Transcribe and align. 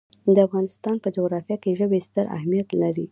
د 0.35 0.37
افغانستان 0.47 0.95
په 1.03 1.07
جغرافیه 1.15 1.57
کې 1.63 1.77
ژبې 1.79 1.99
ستر 2.07 2.25
اهمیت 2.37 2.69
لري. 2.81 3.05